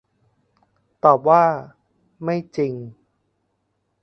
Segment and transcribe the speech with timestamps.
[1.03, 1.43] ตอบว่า
[2.23, 2.73] ไม่จริง